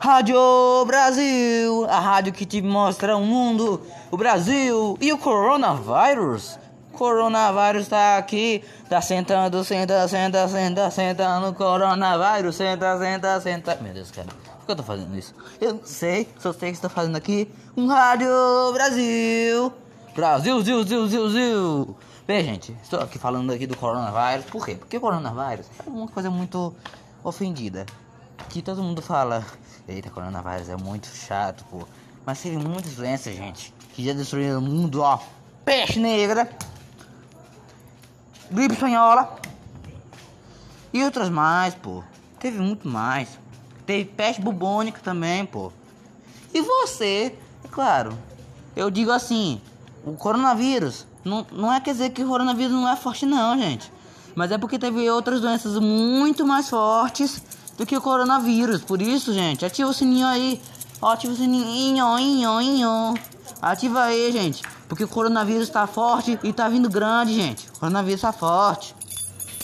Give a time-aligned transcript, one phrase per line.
[0.00, 0.38] Rádio
[0.86, 6.56] Brasil, a rádio que te mostra o mundo, o Brasil e o coronavírus.
[6.92, 13.76] Coronavírus tá aqui, tá sentando, senta, senta, senta, senta no coronavírus, senta, senta, senta.
[13.82, 15.34] Meu Deus, cara, por que eu tô fazendo isso?
[15.60, 18.30] Eu não sei, só sei que estou fazendo aqui um Rádio
[18.72, 19.72] Brasil.
[20.14, 21.96] Brasil, zil, zil, zil, zil.
[22.24, 24.44] Bem, gente, estou aqui falando aqui do coronavírus.
[24.44, 24.76] Por quê?
[24.76, 26.72] Porque o coronavírus é uma coisa muito
[27.24, 27.84] ofendida.
[28.48, 29.44] Que todo mundo fala,
[29.86, 31.86] eita, coronavírus é muito chato, pô.
[32.24, 35.18] Mas teve muitas doenças, gente, que já destruíram o mundo, ó.
[35.64, 36.50] Peste negra,
[38.50, 39.38] gripe espanhola
[40.92, 42.02] e outras mais, pô.
[42.40, 43.28] Teve muito mais.
[43.84, 45.70] Teve peste bubônica também, pô.
[46.52, 48.18] E você, é claro,
[48.74, 49.60] eu digo assim,
[50.04, 53.92] o coronavírus não, não é quer dizer que o coronavírus não é forte não, gente.
[54.34, 57.42] Mas é porque teve outras doenças muito mais fortes
[57.78, 58.82] do que o coronavírus.
[58.82, 60.60] Por isso, gente, ativa o sininho aí.
[61.00, 63.14] Ó, ativa o sininho, inho, inho.
[63.62, 64.62] Ativa aí, gente.
[64.88, 67.68] Porque o coronavírus tá forte e tá vindo grande, gente.
[67.68, 68.94] O coronavírus tá forte.